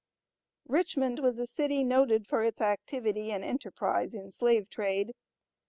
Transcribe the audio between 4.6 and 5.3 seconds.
trade.